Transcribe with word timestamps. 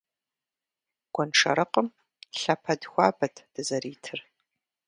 Гуэншэрыкъым 1.13 1.87
лъэпэд 2.39 2.81
хуабэт 2.91 3.35
дызэритыр. 3.53 4.19